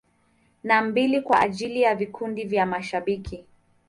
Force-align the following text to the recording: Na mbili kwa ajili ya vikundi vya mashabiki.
Na 0.63 0.81
mbili 0.81 1.21
kwa 1.21 1.39
ajili 1.39 1.81
ya 1.81 1.95
vikundi 1.95 2.43
vya 2.43 2.65
mashabiki. 2.65 3.45